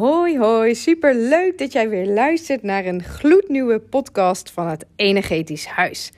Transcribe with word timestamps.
Hoi 0.00 0.38
hoi, 0.38 0.74
super 0.74 1.14
leuk 1.14 1.58
dat 1.58 1.72
jij 1.72 1.88
weer 1.88 2.06
luistert 2.06 2.62
naar 2.62 2.84
een 2.84 3.02
gloednieuwe 3.02 3.78
podcast 3.78 4.50
van 4.50 4.66
het 4.66 4.84
Energetisch 4.96 5.66
Huis. 5.66 6.12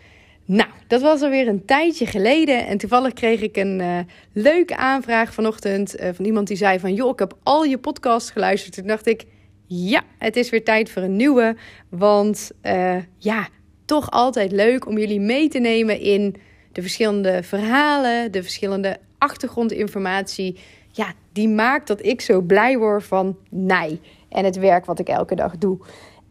Nou, 0.45 0.69
dat 0.87 1.01
was 1.01 1.23
alweer 1.23 1.49
een 1.49 1.65
tijdje 1.65 2.07
geleden 2.07 2.67
en 2.67 2.79
toevallig 2.79 3.13
kreeg 3.13 3.41
ik 3.41 3.57
een 3.57 3.79
uh, 3.81 3.99
leuke 4.33 4.77
aanvraag 4.77 5.35
vanochtend 5.35 6.01
uh, 6.01 6.09
van 6.13 6.25
iemand 6.25 6.47
die 6.47 6.57
zei 6.57 6.79
van... 6.79 6.95
joh, 6.95 7.11
ik 7.11 7.19
heb 7.19 7.37
al 7.43 7.65
je 7.65 7.79
podcasts 7.79 8.31
geluisterd. 8.31 8.75
Toen 8.75 8.87
dacht 8.87 9.07
ik, 9.07 9.25
ja, 9.67 10.03
het 10.19 10.37
is 10.37 10.51
weer 10.51 10.65
tijd 10.65 10.91
voor 10.91 11.03
een 11.03 11.17
nieuwe. 11.17 11.57
Want 11.89 12.51
uh, 12.63 12.97
ja, 13.19 13.49
toch 13.85 14.11
altijd 14.11 14.53
leuk 14.53 14.87
om 14.87 14.99
jullie 14.99 15.21
mee 15.21 15.49
te 15.49 15.59
nemen 15.59 16.01
in 16.01 16.37
de 16.73 16.81
verschillende 16.81 17.43
verhalen, 17.43 18.33
de 18.33 18.43
verschillende 18.43 18.99
achtergrondinformatie 19.19 20.59
ja, 20.93 21.13
die 21.33 21.49
maakt 21.49 21.87
dat 21.87 22.05
ik 22.05 22.21
zo 22.21 22.41
blij 22.41 22.79
word 22.79 23.05
van 23.05 23.37
Nij 23.51 24.01
en 24.29 24.45
het 24.45 24.57
werk 24.57 24.87
wat 24.87 24.99
ik 24.99 25.09
elke 25.09 25.35
dag 25.35 25.59
doe. 25.59 25.79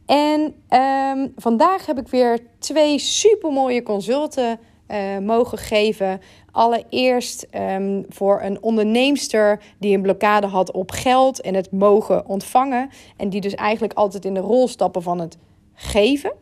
En 0.05 0.55
um, 0.79 1.33
vandaag 1.35 1.85
heb 1.85 1.99
ik 1.99 2.07
weer 2.07 2.39
twee 2.59 2.99
supermooie 2.99 3.83
consulten 3.83 4.59
uh, 4.87 5.17
mogen 5.17 5.57
geven. 5.57 6.21
Allereerst 6.51 7.47
um, 7.55 8.05
voor 8.09 8.41
een 8.41 8.63
onderneemster 8.63 9.61
die 9.79 9.95
een 9.95 10.01
blokkade 10.01 10.47
had 10.47 10.71
op 10.71 10.91
geld 10.91 11.41
en 11.41 11.53
het 11.53 11.71
mogen 11.71 12.27
ontvangen. 12.27 12.89
En 13.17 13.29
die 13.29 13.41
dus 13.41 13.55
eigenlijk 13.55 13.93
altijd 13.93 14.25
in 14.25 14.33
de 14.33 14.39
rol 14.39 14.67
stappen 14.67 15.01
van 15.01 15.19
het 15.19 15.37
geven. 15.73 16.33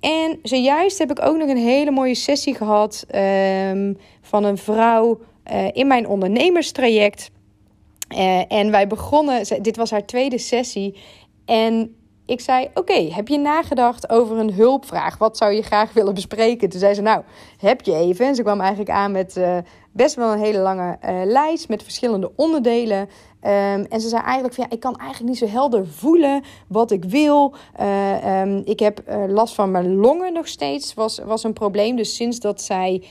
En 0.00 0.38
zojuist 0.42 0.98
heb 0.98 1.10
ik 1.10 1.22
ook 1.22 1.36
nog 1.36 1.48
een 1.48 1.56
hele 1.56 1.90
mooie 1.90 2.14
sessie 2.14 2.54
gehad 2.54 3.06
um, 3.14 3.98
van 4.20 4.44
een 4.44 4.58
vrouw 4.58 5.18
uh, 5.52 5.68
in 5.72 5.86
mijn 5.86 6.08
ondernemerstraject. 6.08 7.30
Uh, 8.08 8.52
en 8.52 8.70
wij 8.70 8.86
begonnen, 8.86 9.62
dit 9.62 9.76
was 9.76 9.90
haar 9.90 10.06
tweede 10.06 10.38
sessie. 10.38 10.96
En 11.44 11.96
ik 12.28 12.40
zei: 12.40 12.68
Oké, 12.74 13.12
heb 13.12 13.28
je 13.28 13.38
nagedacht 13.38 14.10
over 14.10 14.38
een 14.38 14.52
hulpvraag? 14.52 15.18
Wat 15.18 15.36
zou 15.36 15.52
je 15.52 15.62
graag 15.62 15.92
willen 15.92 16.14
bespreken? 16.14 16.68
Toen 16.68 16.80
zei 16.80 16.94
ze: 16.94 17.00
Nou, 17.00 17.22
heb 17.58 17.80
je 17.80 17.94
even? 17.94 18.26
En 18.26 18.34
ze 18.34 18.42
kwam 18.42 18.60
eigenlijk 18.60 18.90
aan 18.90 19.12
met 19.12 19.36
uh, 19.36 19.58
best 19.92 20.14
wel 20.14 20.32
een 20.32 20.38
hele 20.38 20.58
lange 20.58 20.98
uh, 21.04 21.20
lijst 21.24 21.68
met 21.68 21.82
verschillende 21.82 22.32
onderdelen. 22.36 22.98
Um, 22.98 23.84
en 23.84 24.00
ze 24.00 24.08
zei 24.08 24.22
eigenlijk: 24.22 24.54
van, 24.54 24.64
ja, 24.68 24.74
Ik 24.74 24.80
kan 24.80 24.96
eigenlijk 24.96 25.30
niet 25.30 25.38
zo 25.38 25.46
helder 25.46 25.86
voelen 25.86 26.42
wat 26.68 26.90
ik 26.90 27.04
wil. 27.04 27.54
Um, 28.24 28.62
ik 28.64 28.78
heb 28.78 29.02
last 29.28 29.54
van 29.54 29.70
mijn 29.70 29.94
longen 29.94 30.32
nog 30.32 30.48
steeds, 30.48 30.94
was, 30.94 31.18
was 31.18 31.44
een 31.44 31.52
probleem. 31.52 31.96
Dus 31.96 32.16
sinds 32.16 32.40
dat 32.40 32.62
zij 32.62 33.04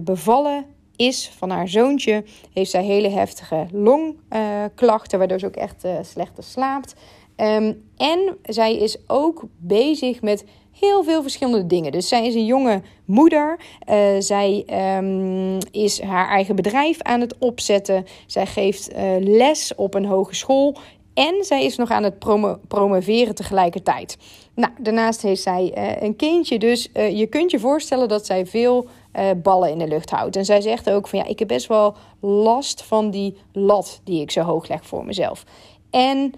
bevallen 0.00 0.73
is 0.96 1.30
van 1.36 1.50
haar 1.50 1.68
zoontje, 1.68 2.24
heeft 2.52 2.70
zij 2.70 2.84
hele 2.84 3.08
heftige 3.08 3.66
longklachten, 3.72 5.18
waardoor 5.18 5.38
ze 5.38 5.46
ook 5.46 5.56
echt 5.56 5.84
uh, 5.84 5.92
slechter 6.02 6.44
slaapt. 6.44 6.94
Um, 7.36 7.88
en 7.96 8.36
zij 8.42 8.76
is 8.76 8.96
ook 9.06 9.44
bezig 9.56 10.22
met 10.22 10.44
heel 10.78 11.04
veel 11.04 11.22
verschillende 11.22 11.66
dingen. 11.66 11.92
Dus 11.92 12.08
zij 12.08 12.26
is 12.26 12.34
een 12.34 12.46
jonge 12.46 12.82
moeder. 13.04 13.58
Uh, 13.90 13.96
zij 14.18 14.64
um, 14.98 15.58
is 15.70 16.00
haar 16.00 16.28
eigen 16.28 16.56
bedrijf 16.56 17.02
aan 17.02 17.20
het 17.20 17.38
opzetten. 17.38 18.06
Zij 18.26 18.46
geeft 18.46 18.92
uh, 18.92 18.98
les 19.18 19.74
op 19.74 19.94
een 19.94 20.04
hogeschool. 20.06 20.76
En 21.14 21.44
zij 21.44 21.64
is 21.64 21.76
nog 21.76 21.90
aan 21.90 22.02
het 22.02 22.18
promo 22.18 22.58
promoveren 22.68 23.34
tegelijkertijd. 23.34 24.16
Nou, 24.54 24.72
daarnaast 24.80 25.22
heeft 25.22 25.42
zij 25.42 25.72
een 26.00 26.16
kindje. 26.16 26.58
Dus 26.58 26.90
je 26.92 27.26
kunt 27.26 27.50
je 27.50 27.58
voorstellen 27.58 28.08
dat 28.08 28.26
zij 28.26 28.46
veel 28.46 28.86
uh, 29.18 29.30
ballen 29.42 29.70
in 29.70 29.78
de 29.78 29.88
lucht 29.88 30.10
houdt. 30.10 30.36
En 30.36 30.44
zij 30.44 30.60
zegt 30.60 30.90
ook 30.90 31.08
van 31.08 31.18
ja, 31.18 31.24
ik 31.24 31.38
heb 31.38 31.48
best 31.48 31.66
wel 31.66 31.94
last 32.20 32.82
van 32.82 33.10
die 33.10 33.36
lat 33.52 34.00
die 34.04 34.20
ik 34.20 34.30
zo 34.30 34.40
hoog 34.40 34.68
leg 34.68 34.86
voor 34.86 35.04
mezelf. 35.04 35.44
En 35.90 36.32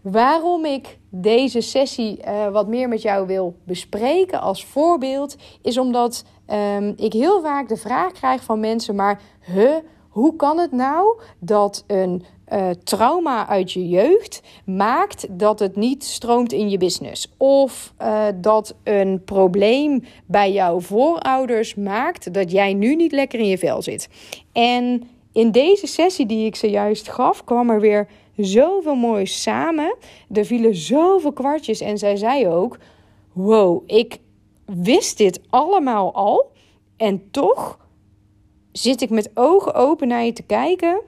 waarom 0.00 0.64
ik 0.64 0.98
deze 1.08 1.60
sessie 1.60 2.18
uh, 2.26 2.48
wat 2.48 2.66
meer 2.66 2.88
met 2.88 3.02
jou 3.02 3.26
wil 3.26 3.56
bespreken 3.64 4.40
als 4.40 4.64
voorbeeld, 4.64 5.36
is 5.62 5.78
omdat 5.78 6.24
um, 6.76 6.94
ik 6.96 7.12
heel 7.12 7.42
vaak 7.42 7.68
de 7.68 7.76
vraag 7.76 8.12
krijg 8.12 8.42
van 8.42 8.60
mensen, 8.60 8.94
maar 8.94 9.20
huh, 9.40 9.76
hoe 10.08 10.36
kan 10.36 10.58
het 10.58 10.72
nou 10.72 11.20
dat 11.38 11.84
een 11.86 12.24
uh, 12.52 12.70
trauma 12.84 13.46
uit 13.48 13.72
je 13.72 13.88
jeugd 13.88 14.42
maakt 14.64 15.26
dat 15.38 15.58
het 15.58 15.76
niet 15.76 16.04
stroomt 16.04 16.52
in 16.52 16.70
je 16.70 16.78
business. 16.78 17.34
Of 17.36 17.92
uh, 18.02 18.26
dat 18.34 18.74
een 18.82 19.22
probleem 19.24 20.04
bij 20.26 20.52
jouw 20.52 20.80
voorouders 20.80 21.74
maakt 21.74 22.34
dat 22.34 22.50
jij 22.50 22.74
nu 22.74 22.94
niet 22.94 23.12
lekker 23.12 23.38
in 23.38 23.46
je 23.46 23.58
vel 23.58 23.82
zit. 23.82 24.08
En 24.52 25.08
in 25.32 25.50
deze 25.50 25.86
sessie 25.86 26.26
die 26.26 26.46
ik 26.46 26.56
zojuist 26.56 27.08
gaf, 27.08 27.44
kwam 27.44 27.70
er 27.70 27.80
weer 27.80 28.08
zoveel 28.36 28.94
moois 28.94 29.42
samen. 29.42 29.96
Er 30.32 30.44
vielen 30.44 30.74
zoveel 30.74 31.32
kwartjes 31.32 31.80
en 31.80 31.98
zij 31.98 32.16
zei 32.16 32.48
ook: 32.48 32.78
Wow, 33.32 33.82
ik 33.86 34.18
wist 34.66 35.18
dit 35.18 35.40
allemaal 35.50 36.14
al. 36.14 36.52
En 36.96 37.30
toch 37.30 37.78
zit 38.72 39.00
ik 39.00 39.10
met 39.10 39.30
ogen 39.34 39.74
open 39.74 40.08
naar 40.08 40.24
je 40.24 40.32
te 40.32 40.42
kijken 40.42 41.00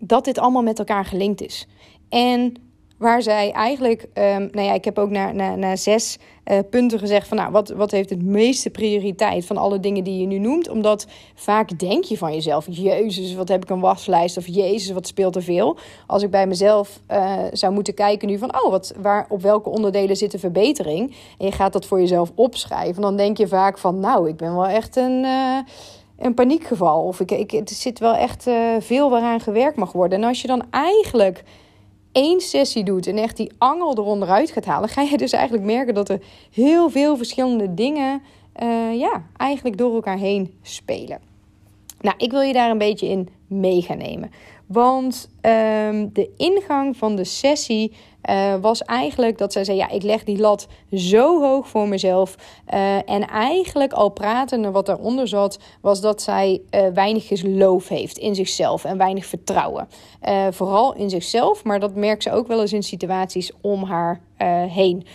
dat 0.00 0.24
dit 0.24 0.38
allemaal 0.38 0.62
met 0.62 0.78
elkaar 0.78 1.04
gelinkt 1.04 1.42
is. 1.42 1.66
En 2.08 2.54
waar 2.98 3.22
zij 3.22 3.52
eigenlijk, 3.52 4.02
um, 4.02 4.48
nou 4.52 4.66
ja, 4.66 4.72
ik 4.72 4.84
heb 4.84 4.98
ook 4.98 5.10
naar, 5.10 5.34
naar, 5.34 5.58
naar 5.58 5.78
zes 5.78 6.18
uh, 6.44 6.58
punten 6.70 6.98
gezegd 6.98 7.28
van, 7.28 7.36
nou, 7.36 7.50
wat, 7.52 7.68
wat 7.68 7.90
heeft 7.90 8.10
het 8.10 8.22
meeste 8.22 8.70
prioriteit 8.70 9.46
van 9.46 9.56
alle 9.56 9.80
dingen 9.80 10.04
die 10.04 10.20
je 10.20 10.26
nu 10.26 10.38
noemt? 10.38 10.68
Omdat 10.68 11.06
vaak 11.34 11.78
denk 11.78 12.04
je 12.04 12.18
van 12.18 12.32
jezelf, 12.32 12.66
jezus, 12.70 13.34
wat 13.34 13.48
heb 13.48 13.62
ik 13.62 13.70
een 13.70 13.80
waslijst? 13.80 14.36
Of 14.36 14.46
jezus, 14.46 14.90
wat 14.90 15.06
speelt 15.06 15.36
er 15.36 15.42
veel? 15.42 15.76
Als 16.06 16.22
ik 16.22 16.30
bij 16.30 16.46
mezelf 16.46 17.00
uh, 17.10 17.38
zou 17.52 17.72
moeten 17.72 17.94
kijken 17.94 18.28
nu 18.28 18.38
van, 18.38 18.62
oh, 18.62 18.70
wat, 18.70 18.94
waar, 19.00 19.26
op 19.28 19.42
welke 19.42 19.68
onderdelen 19.68 20.16
zit 20.16 20.30
de 20.30 20.38
verbetering? 20.38 21.14
En 21.38 21.46
je 21.46 21.52
gaat 21.52 21.72
dat 21.72 21.86
voor 21.86 22.00
jezelf 22.00 22.32
opschrijven, 22.34 23.02
dan 23.02 23.16
denk 23.16 23.38
je 23.38 23.48
vaak 23.48 23.78
van, 23.78 24.00
nou, 24.00 24.28
ik 24.28 24.36
ben 24.36 24.54
wel 24.54 24.66
echt 24.66 24.96
een... 24.96 25.24
Uh, 25.24 25.58
een 26.18 26.34
paniekgeval. 26.34 27.02
Of 27.02 27.20
ik, 27.20 27.30
ik, 27.30 27.52
er 27.52 27.62
zit 27.64 27.98
wel 27.98 28.14
echt 28.14 28.46
uh, 28.46 28.54
veel 28.78 29.10
waaraan 29.10 29.40
gewerkt 29.40 29.76
mag 29.76 29.92
worden. 29.92 30.22
En 30.22 30.28
als 30.28 30.40
je 30.42 30.48
dan 30.48 30.64
eigenlijk 30.70 31.44
één 32.12 32.40
sessie 32.40 32.84
doet 32.84 33.06
en 33.06 33.16
echt 33.16 33.36
die 33.36 33.52
angel 33.58 33.98
eronder 33.98 34.28
uit 34.28 34.50
gaat 34.50 34.64
halen, 34.64 34.88
ga 34.88 35.02
je 35.02 35.16
dus 35.16 35.32
eigenlijk 35.32 35.64
merken 35.64 35.94
dat 35.94 36.08
er 36.08 36.22
heel 36.52 36.90
veel 36.90 37.16
verschillende 37.16 37.74
dingen 37.74 38.22
uh, 38.62 38.98
ja, 38.98 39.22
eigenlijk 39.36 39.78
door 39.78 39.94
elkaar 39.94 40.18
heen 40.18 40.54
spelen. 40.62 41.20
Nou, 42.00 42.16
ik 42.18 42.30
wil 42.30 42.40
je 42.40 42.52
daar 42.52 42.70
een 42.70 42.78
beetje 42.78 43.08
in 43.08 43.28
mee 43.46 43.82
gaan 43.82 43.98
nemen. 43.98 44.30
Want 44.66 45.28
um, 45.34 46.12
de 46.12 46.30
ingang 46.36 46.96
van 46.96 47.16
de 47.16 47.24
sessie 47.24 47.92
uh, 48.30 48.54
was 48.60 48.82
eigenlijk 48.82 49.38
dat 49.38 49.52
zij 49.52 49.64
zei: 49.64 49.76
Ja, 49.76 49.88
ik 49.88 50.02
leg 50.02 50.24
die 50.24 50.38
lat 50.38 50.66
zo 50.92 51.42
hoog 51.42 51.68
voor 51.68 51.88
mezelf. 51.88 52.36
Uh, 52.74 53.10
en 53.10 53.28
eigenlijk 53.28 53.92
al 53.92 54.08
pratende 54.08 54.70
wat 54.70 54.86
daaronder 54.86 55.28
zat, 55.28 55.58
was 55.80 56.00
dat 56.00 56.22
zij 56.22 56.60
uh, 56.70 56.86
weinig 56.94 57.26
geloof 57.26 57.88
heeft 57.88 58.18
in 58.18 58.34
zichzelf 58.34 58.84
en 58.84 58.98
weinig 58.98 59.26
vertrouwen. 59.26 59.88
vooral 60.50 60.94
in 60.94 61.10
zichzelf, 61.10 61.64
maar 61.64 61.80
dat 61.80 61.94
merkt 61.94 62.22
ze 62.22 62.32
ook 62.32 62.46
wel 62.46 62.60
eens 62.60 62.72
in 62.72 62.82
situaties 62.82 63.52
om 63.60 63.84
haar 63.84 64.20
heen. 64.68 65.06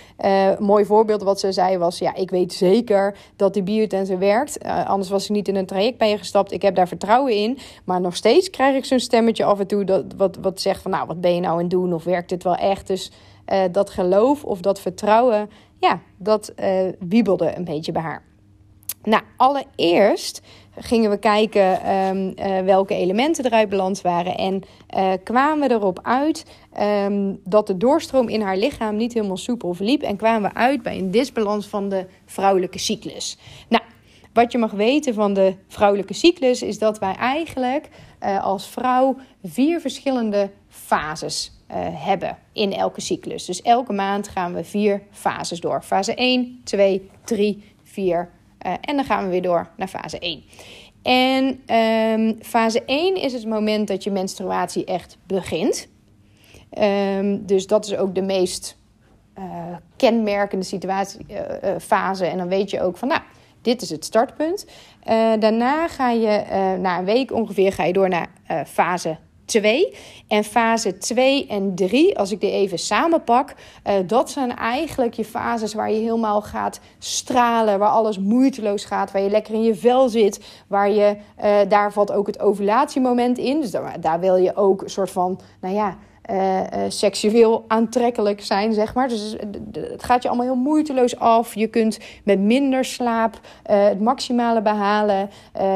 mooi 0.60 0.86
voorbeeld 0.86 1.24
wat 1.24 1.40
ze 1.40 1.52
zei 1.52 1.78
was: 1.78 2.00
Ja, 2.00 2.16
ik 2.16 2.30
weet 2.30 2.54
zeker 2.54 3.18
dat 3.36 3.54
die 3.54 3.64
biotensor 3.64 4.20
werkt. 4.20 4.64
anders 4.64 5.10
was 5.10 5.24
ik 5.24 5.30
niet 5.30 5.48
in 5.48 5.56
een 5.56 5.66
traject 5.66 5.98
bij 5.98 6.10
je 6.10 6.18
gestapt. 6.18 6.52
Ik 6.52 6.62
heb 6.62 6.76
daar 6.76 6.88
vertrouwen 6.88 7.34
in. 7.34 7.58
Maar 7.84 8.02
nog 8.02 8.16
steeds 8.16 8.50
krijg 8.50 8.76
ik 8.76 8.86
zo'n 8.86 9.00
stemmetje 9.00 9.44
af 9.44 9.60
en 9.60 9.68
toe 9.68 9.84
dat, 9.84 10.06
wat, 10.18 10.38
wat 10.42 10.62
zegt 10.62 10.82
van: 10.82 10.92
Nou, 10.92 11.08
wat 11.08 11.22
ben 11.22 11.36
je 11.36 11.42
nou 11.42 11.54
aan 11.54 11.60
het 11.60 11.70
doen? 11.70 11.94
Of 11.94 12.04
werkt 12.04 12.30
dit 12.30 12.44
wel 12.44 12.56
echt? 12.56 12.88
Dus 12.88 13.12
uh, 13.52 13.64
dat 13.72 13.90
geloof 13.90 14.44
of 14.44 14.62
dat 14.62 14.80
vertrouwen, 14.80 15.50
ja, 15.78 16.00
dat 16.18 16.54
uh, 16.60 16.88
wiebelde 17.00 17.56
een 17.56 17.64
beetje 17.64 17.92
bij 17.92 18.02
haar. 18.02 18.24
Nou, 19.04 19.24
allereerst 19.38 20.42
gingen 20.76 21.10
we 21.10 21.18
kijken 21.18 21.96
um, 21.96 22.34
uh, 22.36 22.60
welke 22.60 22.96
elementen 22.96 23.46
eruit 23.46 23.70
beland 23.70 24.02
waren. 24.02 24.38
En 24.38 24.62
uh, 24.98 25.14
kwamen 25.24 25.68
we 25.68 25.74
erop 25.74 26.00
uit 26.04 26.46
um, 26.80 27.40
dat 27.44 27.68
de 27.68 27.78
doorstroom 27.78 28.30
in 28.30 28.42
haar 28.42 28.58
lichaam 28.58 28.96
niet 28.96 29.14
helemaal 29.14 29.38
soepel 29.38 29.74
verliep. 29.74 30.02
En 30.02 30.18
kwamen 30.18 30.52
we 30.52 30.58
uit 30.58 30.82
bij 30.82 30.98
een 30.98 31.12
disbalans 31.12 31.68
van 31.68 31.90
de 31.90 32.06
vrouwelijke 32.26 32.80
cyclus. 32.80 33.38
Nou, 33.68 33.84
wat 34.34 34.52
je 34.52 34.58
mag 34.58 34.72
weten 34.72 35.14
van 35.14 35.34
de 35.34 35.56
vrouwelijke 35.68 36.14
cyclus 36.14 36.62
is 36.62 36.80
dat 36.80 37.00
wij 37.00 37.16
eigenlijk 37.16 37.90
uh, 38.24 38.44
als 38.44 38.68
vrouw 38.68 39.18
vier 39.44 39.80
verschillende 39.80 40.50
fases 40.68 41.60
hebben 41.94 42.38
in 42.54 42.74
elke 42.74 43.02
cyclus. 43.02 43.46
Dus 43.46 43.62
elke 43.62 43.94
maand 43.94 44.28
gaan 44.28 44.54
we 44.54 44.64
vier 44.64 45.02
fases 45.12 45.60
door. 45.60 45.82
Fase 45.82 46.16
1, 46.16 46.62
2, 46.64 47.10
3, 47.24 47.64
4 47.84 48.30
uh, 48.66 48.74
en 48.82 48.96
dan 48.96 49.06
gaan 49.06 49.24
we 49.24 49.30
weer 49.30 49.42
door 49.42 49.68
naar 49.78 49.88
fase 49.88 50.20
1. 50.20 50.44
En 51.02 51.64
um, 51.78 52.38
fase 52.42 52.84
1 52.86 53.16
is 53.16 53.34
het 53.34 53.46
moment 53.46 53.88
dat 53.88 54.04
je 54.04 54.12
menstruatie 54.12 54.86
echt 54.86 55.18
begint. 55.28 55.88
Um, 56.80 57.46
dus 57.46 57.68
dat 57.68 57.86
is 57.86 57.96
ook 57.96 58.16
de 58.16 58.22
meest 58.22 58.78
uh, 59.38 59.46
kenmerkende 59.96 60.66
situatie, 60.66 61.26
uh, 61.30 61.76
fase. 61.80 62.26
En 62.26 62.38
dan 62.38 62.48
weet 62.48 62.70
je 62.70 62.82
ook 62.82 62.98
van, 62.98 63.08
nou, 63.08 63.22
dit 63.62 63.82
is 63.82 63.90
het 63.90 64.06
startpunt. 64.06 64.66
daarna 65.40 65.88
ga 65.88 66.10
je, 66.10 66.44
na 66.80 67.00
een 67.00 67.06
week 67.06 67.34
ongeveer, 67.34 67.74
ga 67.74 67.84
je 67.84 67.94
door 67.94 68.10
naar 68.10 68.28
fase 68.66 69.18
2. 69.52 69.94
En 70.28 70.44
fase 70.44 70.98
2 70.98 71.48
en 71.48 71.76
3, 71.76 72.18
als 72.18 72.32
ik 72.32 72.40
die 72.40 72.52
even 72.52 72.80
samenpak, 72.80 73.54
uh, 73.88 73.94
dat 74.06 74.30
zijn 74.30 74.56
eigenlijk 74.56 75.14
je 75.14 75.26
fases 75.26 75.74
waar 75.74 75.92
je 75.92 76.00
helemaal 76.00 76.42
gaat 76.42 76.80
stralen, 77.00 77.80
waar 77.80 77.90
alles 77.90 78.20
moeiteloos 78.20 78.86
gaat, 78.86 79.12
waar 79.12 79.22
je 79.22 79.30
lekker 79.30 79.54
in 79.54 79.64
je 79.64 79.76
vel 79.76 80.10
zit, 80.10 80.64
waar 80.68 80.90
je, 80.90 81.16
uh, 81.44 81.60
daar 81.68 81.94
valt 81.94 82.12
ook 82.12 82.28
het 82.28 82.40
ovulatiemoment 82.40 83.38
in. 83.38 83.62
Dus 83.62 83.72
daar, 83.72 84.02
daar 84.02 84.20
wil 84.20 84.36
je 84.36 84.56
ook 84.56 84.82
een 84.82 84.90
soort 84.90 85.12
van, 85.12 85.40
nou 85.62 85.76
ja, 85.76 85.98
uh, 86.32 86.62
seksueel 86.88 87.66
aantrekkelijk 87.68 88.42
zijn, 88.42 88.74
zeg 88.74 88.94
maar. 88.94 89.08
Dus 89.08 89.36
het 89.72 90.04
gaat 90.04 90.24
je 90.24 90.28
allemaal 90.28 90.46
heel 90.46 90.56
moeiteloos 90.56 91.20
af. 91.20 91.56
Je 91.56 91.68
kunt 91.68 92.00
met 92.24 92.40
minder 92.40 92.86
slaap 92.86 93.40
het 93.64 94.00
maximale 94.00 94.62
behalen. 94.62 95.30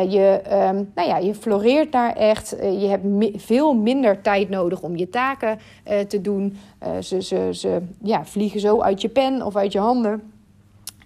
je, 0.09 0.41
um, 0.51 0.91
nou 0.95 1.07
ja, 1.07 1.17
je 1.17 1.35
floreert 1.35 1.91
daar 1.91 2.15
echt. 2.15 2.55
je 2.61 2.87
hebt 2.87 3.05
veel 3.43 3.73
minder 3.73 4.21
tijd 4.21 4.49
nodig 4.49 4.81
om 4.81 4.95
je 4.95 5.09
taken 5.09 5.59
te 6.07 6.21
doen. 6.21 6.57
ze, 6.99 7.21
ze, 7.21 7.49
ze 7.51 7.81
ja, 8.01 8.25
vliegen 8.25 8.59
zo 8.59 8.81
uit 8.81 9.01
je 9.01 9.09
pen 9.09 9.41
of 9.41 9.55
uit 9.55 9.71
je 9.71 9.79
handen. 9.79 10.33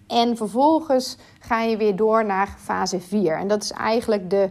En 0.09 0.37
vervolgens 0.37 1.17
ga 1.39 1.61
je 1.61 1.77
weer 1.77 1.95
door 1.95 2.25
naar 2.25 2.55
fase 2.59 2.99
4. 2.99 3.37
En 3.37 3.47
dat 3.47 3.63
is 3.63 3.71
eigenlijk 3.71 4.29
de 4.29 4.49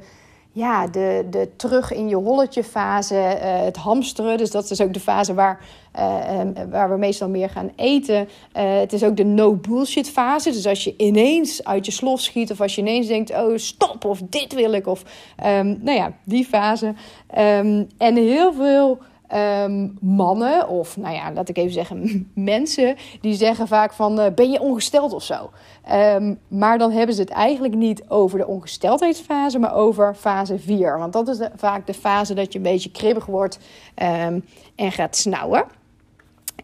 ja, 0.59 0.87
de, 0.87 1.27
de 1.31 1.49
terug 1.57 1.93
in 1.93 2.09
je 2.09 2.17
holletje 2.17 2.65
fase, 2.65 3.15
uh, 3.15 3.31
het 3.41 3.77
hamsteren. 3.77 4.39
Dus 4.39 4.51
dat 4.51 4.71
is 4.71 4.81
ook 4.81 4.93
de 4.93 5.01
fase 5.01 5.35
waar, 5.35 5.61
uh, 5.97 6.41
waar 6.71 6.91
we 6.91 6.97
meestal 6.97 7.29
meer 7.29 7.51
gaan 7.51 7.71
eten. 7.77 8.29
Uh, 8.57 8.79
het 8.79 8.93
is 8.93 9.03
ook 9.03 9.17
de 9.17 9.25
no 9.25 9.55
bullshit 9.55 10.11
fase. 10.11 10.51
Dus 10.51 10.67
als 10.67 10.85
je 10.85 10.95
ineens 10.97 11.65
uit 11.65 11.87
je 11.87 11.93
slof 11.93 12.21
schiet 12.21 12.51
of 12.51 12.61
als 12.61 12.75
je 12.75 12.81
ineens 12.81 13.07
denkt, 13.07 13.31
oh 13.31 13.57
stop 13.57 14.05
of 14.05 14.21
dit 14.25 14.55
wil 14.55 14.73
ik. 14.73 14.87
Of 14.87 15.03
um, 15.47 15.79
nou 15.81 15.97
ja, 15.97 16.13
die 16.25 16.45
fase. 16.45 16.87
Um, 16.87 17.87
en 17.99 18.17
heel 18.17 18.53
veel 18.53 18.99
um, 19.35 19.97
mannen, 20.01 20.69
of 20.69 20.97
nou 20.97 21.15
ja, 21.15 21.33
laat 21.33 21.49
ik 21.49 21.57
even 21.57 21.73
zeggen, 21.73 22.31
mensen, 22.35 22.97
die 23.21 23.35
zeggen 23.35 23.67
vaak 23.67 23.93
van: 23.93 24.21
uh, 24.21 24.27
ben 24.35 24.51
je 24.51 24.61
ongesteld 24.61 25.13
of 25.13 25.23
zo? 25.23 25.51
Um, 25.93 26.39
maar 26.49 26.79
dan 26.79 26.91
hebben 26.91 27.15
ze 27.15 27.21
het 27.21 27.31
eigenlijk 27.31 27.75
niet 27.75 28.03
over 28.09 28.39
de 28.39 28.47
ongesteldheidsfase, 28.47 29.59
maar 29.59 29.75
over 29.75 30.15
fase 30.15 30.59
4. 30.59 30.99
Want 30.99 31.13
dat 31.13 31.29
is 31.29 31.39
vaak 31.57 31.87
de 31.87 31.95
fase 31.95 32.35
dat 32.35 32.53
je 32.53 32.59
een 32.59 32.65
beetje 32.65 32.91
kribbig 32.91 33.27
wordt 33.27 33.59
um, 34.03 34.45
en 34.75 34.93
gaat 34.93 35.17
snauwen. 35.17 35.65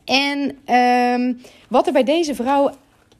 En 0.04 0.58
wat 1.68 1.86
er 1.86 1.92
bij 1.92 2.04
deze 2.04 2.34
vrouw 2.34 2.70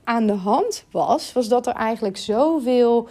aan 0.05 0.27
de 0.27 0.33
hand 0.33 0.85
was, 0.91 1.33
was 1.33 1.49
dat 1.49 1.67
er 1.67 1.75
eigenlijk 1.75 2.17
zoveel. 2.17 3.09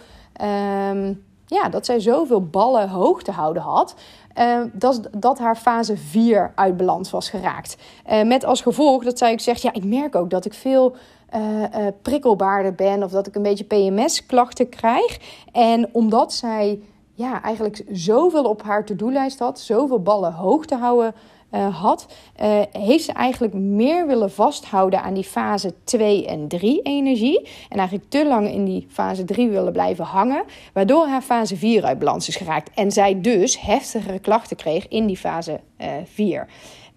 ja, 1.46 1.68
dat 1.70 1.86
zij 1.86 2.00
zoveel 2.00 2.42
ballen 2.42 2.88
hoog 2.88 3.22
te 3.22 3.32
houden 3.32 3.62
had. 3.62 3.94
Uh, 4.38 4.60
dat, 4.72 5.08
dat 5.18 5.38
haar 5.38 5.56
fase 5.56 5.96
4 5.96 6.52
uit 6.54 6.76
balans 6.76 7.10
was 7.10 7.30
geraakt. 7.30 7.76
Uh, 8.10 8.22
met 8.22 8.44
als 8.44 8.60
gevolg 8.60 9.04
dat 9.04 9.18
zij 9.18 9.32
ook 9.32 9.40
zegt: 9.40 9.62
Ja, 9.62 9.72
ik 9.72 9.84
merk 9.84 10.14
ook 10.14 10.30
dat 10.30 10.44
ik 10.44 10.54
veel 10.54 10.96
uh, 11.34 11.64
prikkelbaarder 12.02 12.74
ben 12.74 13.02
of 13.02 13.10
dat 13.10 13.26
ik 13.26 13.34
een 13.34 13.42
beetje 13.42 13.64
PMS-klachten 13.64 14.68
krijg. 14.68 15.18
En 15.52 15.88
omdat 15.92 16.32
zij 16.32 16.80
ja, 17.14 17.42
eigenlijk 17.42 17.84
zoveel 17.90 18.44
op 18.44 18.62
haar 18.62 18.84
to-do-lijst 18.84 19.38
had, 19.38 19.60
zoveel 19.60 20.02
ballen 20.02 20.32
hoog 20.32 20.64
te 20.64 20.76
houden 20.76 21.14
uh, 21.54 21.80
had, 21.80 22.06
uh, 22.42 22.60
heeft 22.72 23.04
ze 23.04 23.12
eigenlijk 23.12 23.54
meer 23.54 24.06
willen 24.06 24.30
vasthouden 24.30 25.02
aan 25.02 25.14
die 25.14 25.24
fase 25.24 25.74
2 25.84 26.26
en 26.26 26.48
3 26.48 26.82
energie. 26.82 27.48
En 27.68 27.78
eigenlijk 27.78 28.10
te 28.10 28.26
lang 28.26 28.48
in 28.48 28.64
die 28.64 28.86
fase 28.90 29.24
3 29.24 29.48
willen 29.48 29.72
blijven 29.72 30.04
hangen, 30.04 30.44
waardoor 30.72 31.06
haar 31.06 31.22
fase 31.22 31.56
4 31.56 31.84
uit 31.84 31.98
balans 31.98 32.28
is 32.28 32.36
geraakt. 32.36 32.70
En 32.74 32.92
zij 32.92 33.20
dus 33.20 33.60
heftigere 33.60 34.18
klachten 34.18 34.56
kreeg 34.56 34.88
in 34.88 35.06
die 35.06 35.16
fase 35.16 35.60
uh, 35.80 35.86
4. 36.04 36.46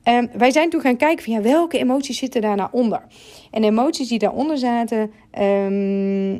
Um, 0.03 0.29
wij 0.33 0.51
zijn 0.51 0.69
toen 0.69 0.81
gaan 0.81 0.97
kijken 0.97 1.23
van 1.23 1.33
ja, 1.33 1.41
welke 1.41 1.77
emoties 1.77 2.17
zitten 2.17 2.41
daar 2.41 2.55
nou 2.55 2.69
onder. 2.71 3.01
En 3.51 3.61
de 3.61 3.67
emoties 3.67 4.07
die 4.07 4.19
daaronder 4.19 4.57
zaten, 4.57 5.11
uh, 5.39 6.37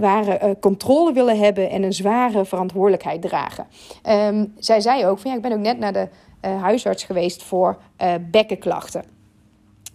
waren 0.00 0.58
controle 0.58 1.12
willen 1.12 1.38
hebben 1.38 1.70
en 1.70 1.82
een 1.82 1.92
zware 1.92 2.44
verantwoordelijkheid 2.44 3.22
dragen. 3.22 3.66
Um, 4.08 4.52
zij 4.58 4.80
zei 4.80 5.06
ook 5.06 5.18
van 5.18 5.30
ja, 5.30 5.36
ik 5.36 5.42
ben 5.42 5.52
ook 5.52 5.58
net 5.58 5.78
naar 5.78 5.92
de 5.92 6.08
uh, 6.44 6.62
huisarts 6.62 7.04
geweest 7.04 7.42
voor 7.42 7.78
uh, 8.02 8.14
bekkenklachten. 8.30 9.04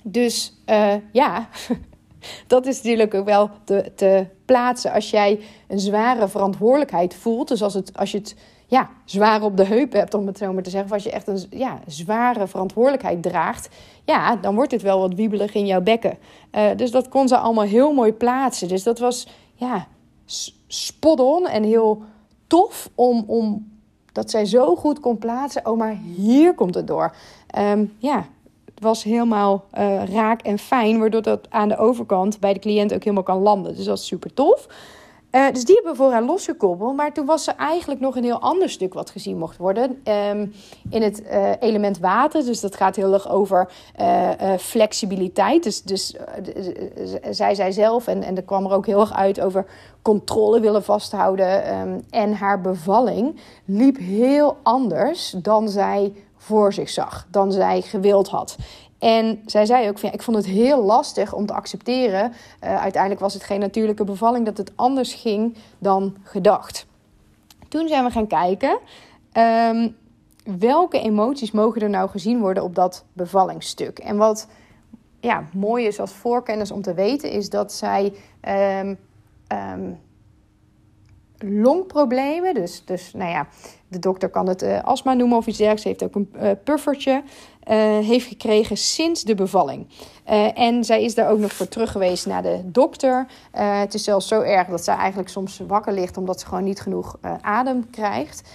Dus 0.04 0.62
uh, 0.70 0.94
ja, 1.12 1.50
dat 2.48 2.66
is 2.66 2.76
natuurlijk 2.76 3.14
ook 3.14 3.26
wel 3.26 3.50
te, 3.64 3.92
te, 3.96 4.26
plaatsen 4.46 4.92
als 4.92 5.10
jij 5.10 5.40
een 5.68 5.80
zware 5.80 6.28
verantwoordelijkheid 6.28 7.14
voelt. 7.14 7.48
Dus 7.48 7.62
als, 7.62 7.74
het, 7.74 7.98
als 7.98 8.12
je 8.12 8.18
het 8.18 8.36
ja, 8.68 8.90
zwaar 9.06 9.42
op 9.42 9.58
de 9.58 9.66
heup 9.66 9.94
hebt, 9.94 10.14
om 10.14 10.28
het 10.28 10.38
zo 10.38 10.54
maar 10.54 10.64
te 10.64 10.70
zeggen. 10.70 10.90
Of 10.90 10.96
als 10.96 11.04
je 11.04 11.12
echt 11.12 11.28
een 11.28 11.44
ja, 11.50 11.80
zware 11.88 12.48
verantwoordelijkheid 12.48 13.24
draagt. 13.24 13.70
Ja, 14.04 14.36
dan 14.36 14.56
wordt 14.56 14.72
het 14.72 14.82
wel 14.82 15.00
wat 15.00 15.14
wiebelig 15.14 15.54
in 15.54 15.66
jouw 15.66 15.82
bekken. 15.82 16.18
dus 16.76 16.92
dat 16.92 17.08
kon 17.10 17.28
ze 17.28 17.38
allemaal 17.38 17.64
heel 17.64 17.94
mooi 17.94 18.14
plaatsen. 18.14 18.68
Dus 18.68 18.84
dat 18.84 19.00
was 19.00 19.28
ja, 19.54 19.88
spot 20.68 21.20
on 21.20 21.48
en 21.48 21.64
heel 21.64 22.04
tof 22.48 22.90
om, 22.96 23.24
om 23.28 23.75
dat 24.16 24.30
zij 24.30 24.46
zo 24.46 24.76
goed 24.76 25.00
kon 25.00 25.18
plaatsen. 25.18 25.66
Oh, 25.68 25.78
maar 25.78 25.98
hier 26.16 26.54
komt 26.54 26.76
het 26.76 26.88
door. 26.88 27.16
Um, 27.60 27.94
ja, 27.98 28.26
het 28.66 28.84
was 28.84 29.04
helemaal 29.04 29.66
uh, 29.78 30.04
raak 30.04 30.42
en 30.42 30.60
fijn, 30.60 31.00
waardoor 31.00 31.22
dat 31.22 31.50
aan 31.50 31.70
de 31.70 31.78
overkant 31.78 32.40
bij 32.40 32.54
de 32.54 32.60
cliënt 32.60 32.94
ook 32.94 33.04
helemaal 33.04 33.24
kan 33.24 33.42
landen. 33.42 33.76
Dus 33.76 33.86
dat 33.86 33.98
is 33.98 34.06
super 34.06 34.34
tof. 34.34 34.68
Uh, 35.36 35.52
dus 35.52 35.66
die 35.66 35.76
hebben 35.76 35.92
we 35.92 35.98
voor 35.98 36.12
haar 36.12 36.24
losgekoppeld. 36.24 36.96
Maar 36.96 37.14
toen 37.14 37.26
was 37.26 37.44
ze 37.44 37.52
eigenlijk 37.52 38.00
nog 38.00 38.16
een 38.16 38.24
heel 38.24 38.40
ander 38.40 38.70
stuk 38.70 38.94
wat 38.94 39.10
gezien 39.10 39.38
mocht 39.38 39.58
worden. 39.58 40.02
Um, 40.32 40.54
in 40.90 41.02
het 41.02 41.22
uh, 41.22 41.50
element 41.60 42.00
water. 42.00 42.46
Dus 42.46 42.60
dat 42.60 42.76
gaat 42.76 42.96
heel 42.96 43.14
erg 43.14 43.30
over 43.30 43.70
uh, 44.02 44.30
flexibiliteit. 44.58 45.64
Dus, 45.64 45.84
dus 45.84 46.16
zij 47.30 47.56
zei 47.56 47.74
zelf, 47.74 48.08
en, 48.08 48.24
en 48.24 48.36
er 48.36 48.44
kwam 48.44 48.66
er 48.66 48.72
ook 48.72 48.86
heel 48.86 49.00
erg 49.00 49.14
uit 49.14 49.42
over 49.42 49.66
controle 50.02 50.60
willen 50.60 50.84
vasthouden. 50.84 51.80
Um, 51.80 52.04
en 52.10 52.34
haar 52.34 52.62
bevalling 52.62 53.40
liep 53.66 53.98
heel 53.98 54.58
anders 54.64 55.36
dan 55.38 55.70
zij 55.70 56.14
voor 56.38 56.74
zich 56.74 56.90
zag, 56.90 57.28
dan 57.32 57.52
zij 57.52 57.82
gewild 57.82 58.28
had. 58.28 58.56
En 59.06 59.42
zij 59.46 59.66
zei 59.66 59.90
ook 59.90 60.00
van 60.00 60.10
ja, 60.10 60.16
ik 60.16 60.22
vond 60.22 60.38
het 60.38 60.46
heel 60.46 60.84
lastig 60.84 61.34
om 61.34 61.46
te 61.46 61.54
accepteren. 61.54 62.34
Uh, 62.64 62.82
uiteindelijk 62.82 63.22
was 63.22 63.34
het 63.34 63.44
geen 63.44 63.60
natuurlijke 63.60 64.04
bevalling 64.04 64.46
dat 64.46 64.58
het 64.58 64.72
anders 64.76 65.14
ging 65.14 65.58
dan 65.80 66.16
gedacht. 66.24 66.86
Toen 67.68 67.88
zijn 67.88 68.04
we 68.04 68.12
gaan 68.12 68.28
kijken 68.28 68.80
um, 69.74 69.96
welke 70.60 71.00
emoties 71.00 71.52
mogen 71.52 71.82
er 71.82 71.90
nou 71.90 72.10
gezien 72.10 72.40
worden 72.40 72.64
op 72.64 72.76
dat 72.76 73.06
bevallingsstuk. 73.14 74.00
En 74.00 74.18
wat 74.18 74.48
ja, 75.20 75.44
mooi 75.54 75.86
is 75.86 76.00
als 76.00 76.12
voorkennis 76.12 76.72
om 76.72 76.82
te 76.82 76.94
weten 76.94 77.32
is 77.32 77.50
dat 77.50 77.74
zij 77.74 78.14
um, 78.80 78.98
um, 79.48 80.00
longproblemen, 81.38 82.54
dus, 82.54 82.86
dus 82.86 83.14
nou 83.14 83.32
ja, 83.32 83.48
de 83.88 84.00
dokter 84.00 84.30
kan 84.30 84.48
het 84.48 84.64
uh, 84.64 84.84
astma 84.84 85.14
noemen 85.14 85.38
of 85.38 85.48
iets 85.48 85.58
dergelijks, 85.58 85.82
ze 85.82 85.88
heeft 85.88 86.04
ook 86.04 86.16
een 86.16 86.34
uh, 86.36 86.52
puffertje 86.64 87.24
uh, 87.68 88.00
heeft 88.08 88.28
gekregen 88.28 88.78
sinds 88.78 89.24
de 89.24 89.36
bevalling. 89.36 89.88
Uh, 90.30 90.60
en 90.60 90.84
zij 90.84 91.04
is 91.04 91.16
daar 91.16 91.30
ook 91.30 91.40
nog 91.40 91.54
voor 91.54 91.68
terug 91.68 91.92
geweest 91.92 92.26
naar 92.26 92.42
de 92.42 92.62
dokter. 92.66 93.28
Uh, 93.56 93.80
het 93.80 93.94
is 93.94 94.04
zelfs 94.04 94.28
zo 94.28 94.42
erg 94.42 94.68
dat 94.68 94.84
zij 94.84 94.96
eigenlijk 94.96 95.30
soms 95.30 95.62
wakker 95.68 95.94
ligt 95.94 96.18
omdat 96.18 96.40
ze 96.40 96.46
gewoon 96.46 96.64
niet 96.64 96.82
genoeg 96.82 97.18
adem 97.42 97.90
krijgt. 97.90 98.50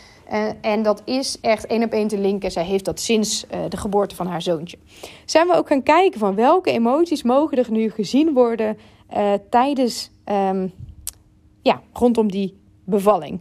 en 0.60 0.82
dat 0.82 1.02
is 1.04 1.40
echt 1.40 1.66
één 1.66 1.82
op 1.82 1.92
één 1.92 2.08
te 2.08 2.18
linken. 2.18 2.50
Zij 2.50 2.64
heeft 2.64 2.84
dat 2.84 3.00
sinds 3.00 3.46
de 3.68 3.76
geboorte 3.76 4.14
van 4.14 4.26
haar 4.26 4.42
zoontje. 4.42 4.78
Zijn 5.24 5.46
we 5.46 5.54
ook 5.54 5.68
gaan 5.68 5.82
kijken 5.82 6.20
van 6.20 6.34
welke 6.34 6.70
emoties 6.70 7.22
mogen 7.22 7.58
er 7.58 7.70
nu 7.70 7.90
gezien 7.90 8.32
worden 8.32 8.78
tijdens, 9.50 10.10
um, 10.24 10.72
ja, 11.62 11.80
rondom 11.92 12.30
die 12.30 12.58
bevalling. 12.84 13.40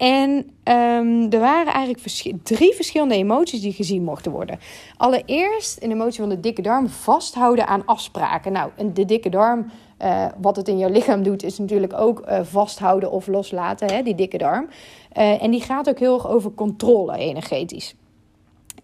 En 0.00 0.30
um, 0.64 1.32
er 1.32 1.40
waren 1.40 1.72
eigenlijk 1.72 2.38
drie 2.42 2.74
verschillende 2.74 3.14
emoties 3.14 3.60
die 3.60 3.72
gezien 3.72 4.04
mochten 4.04 4.32
worden. 4.32 4.58
Allereerst 4.96 5.82
een 5.82 5.90
emotie 5.90 6.20
van 6.20 6.28
de 6.28 6.40
dikke 6.40 6.62
darm 6.62 6.88
vasthouden 6.88 7.66
aan 7.66 7.82
afspraken. 7.86 8.52
Nou, 8.52 8.70
de 8.92 9.04
dikke 9.04 9.28
darm, 9.28 9.70
uh, 10.02 10.26
wat 10.40 10.56
het 10.56 10.68
in 10.68 10.78
jouw 10.78 10.90
lichaam 10.90 11.22
doet, 11.22 11.42
is 11.42 11.58
natuurlijk 11.58 11.92
ook 11.92 12.26
uh, 12.28 12.40
vasthouden 12.42 13.10
of 13.10 13.26
loslaten, 13.26 13.92
hè, 13.92 14.02
die 14.02 14.14
dikke 14.14 14.38
darm. 14.38 14.68
Uh, 15.16 15.42
en 15.42 15.50
die 15.50 15.62
gaat 15.62 15.88
ook 15.88 15.98
heel 15.98 16.14
erg 16.14 16.28
over 16.28 16.54
controle 16.54 17.16
energetisch. 17.18 17.94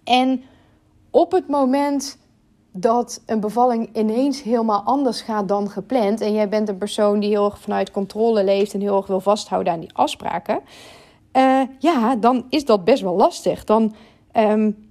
En 0.05 0.43
op 1.11 1.33
het 1.33 1.49
moment 1.49 2.19
dat 2.73 3.23
een 3.27 3.41
bevalling 3.41 3.89
ineens 3.93 4.43
helemaal 4.43 4.83
anders 4.83 5.21
gaat 5.21 5.49
dan 5.49 5.71
gepland. 5.71 6.21
En 6.21 6.33
jij 6.33 6.49
bent 6.49 6.69
een 6.69 6.79
persoon 6.79 7.21
die 7.21 7.31
heel 7.31 7.45
erg 7.45 7.61
vanuit 7.61 7.91
controle 7.91 8.45
leeft 8.45 8.75
en 8.75 8.81
heel 8.81 8.97
erg 8.97 9.07
wil 9.07 9.21
vasthouden 9.21 9.73
aan 9.73 9.81
die 9.81 9.95
afspraken 9.95 10.61
uh, 11.37 11.62
ja, 11.78 12.16
dan 12.16 12.47
is 12.49 12.64
dat 12.64 12.85
best 12.85 13.02
wel 13.02 13.16
lastig. 13.16 13.64
Dan, 13.64 13.95
um, 14.33 14.88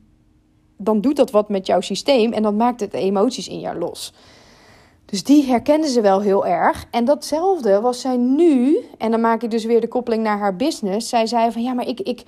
dan 0.77 1.01
doet 1.01 1.15
dat 1.15 1.31
wat 1.31 1.49
met 1.49 1.67
jouw 1.67 1.81
systeem 1.81 2.33
en 2.33 2.43
dan 2.43 2.55
maakt 2.55 2.79
het 2.79 2.93
emoties 2.93 3.47
in 3.47 3.59
jou 3.59 3.77
los. 3.77 4.13
Dus 5.05 5.23
die 5.23 5.45
herkende 5.45 5.87
ze 5.87 6.01
wel 6.01 6.21
heel 6.21 6.45
erg. 6.45 6.85
En 6.91 7.05
datzelfde 7.05 7.81
was 7.81 8.01
zij 8.01 8.17
nu. 8.17 8.77
En 8.97 9.11
dan 9.11 9.21
maak 9.21 9.43
ik 9.43 9.51
dus 9.51 9.65
weer 9.65 9.81
de 9.81 9.87
koppeling 9.87 10.23
naar 10.23 10.37
haar 10.37 10.55
business. 10.55 11.09
Zij 11.09 11.25
zei 11.25 11.51
van 11.51 11.61
ja, 11.61 11.73
maar 11.73 11.87
ik, 11.87 11.99
ik, 11.99 12.23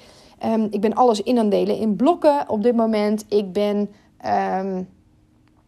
um, 0.45 0.67
ik 0.71 0.81
ben 0.81 0.93
alles 0.93 1.21
in 1.21 1.50
delen 1.50 1.77
in 1.77 1.95
blokken 1.95 2.50
op 2.50 2.63
dit 2.63 2.75
moment. 2.75 3.25
Ik 3.29 3.53
ben 3.53 3.89
um, 4.59 4.88